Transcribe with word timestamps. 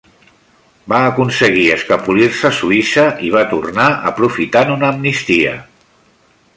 Va 0.93 1.01
aconseguir 1.09 1.65
escapolir-se 1.75 2.49
a 2.51 2.57
Suïssa 2.61 3.05
i 3.27 3.29
va 3.37 3.45
tornar 3.53 3.89
aprofitant 4.13 4.73
una 4.79 4.91
amnistia. 4.95 5.55